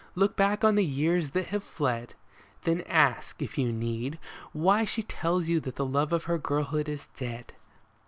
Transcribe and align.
Look 0.15 0.35
back 0.35 0.63
on 0.63 0.73
the 0.73 0.83
years 0.83 1.29
that 1.29 1.49
have 1.49 1.63
fled; 1.63 2.15
Then 2.63 2.81
ask, 2.87 3.39
if 3.39 3.55
you 3.59 3.71
need, 3.71 4.17
why 4.51 4.83
she 4.83 5.03
tells 5.03 5.47
you 5.47 5.59
that 5.59 5.75
the 5.75 5.85
love 5.85 6.11
of 6.11 6.23
her 6.23 6.39
girlhood 6.39 6.89
is 6.89 7.05
dead 7.15 7.53